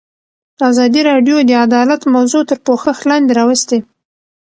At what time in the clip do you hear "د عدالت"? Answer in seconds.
1.49-2.01